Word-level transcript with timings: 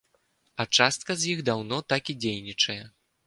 А 0.63 0.65
частка 0.77 1.17
з 1.23 1.29
іх 1.35 1.43
даўно 1.51 1.81
так 1.95 2.03
і 2.13 2.17
дзейнічае. 2.25 2.81